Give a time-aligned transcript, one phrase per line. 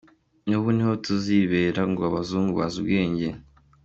[0.47, 3.27] N’ubu niho tubihera ngo abazungu bazi ubwenge.